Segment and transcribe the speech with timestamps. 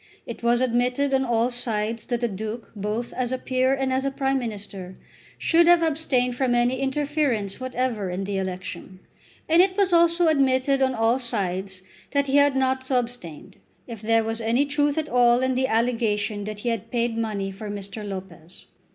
[0.25, 4.03] It was admitted on all sides that the Duke, both as a peer and as
[4.03, 4.95] a Prime Minister,
[5.37, 8.99] should have abstained from any interference whatever in the election.
[9.47, 11.83] And it was also admitted on all sides
[12.13, 15.67] that he had not so abstained, if there was any truth at all in the
[15.67, 18.03] allegation that he had paid money for Mr.
[18.03, 18.65] Lopez.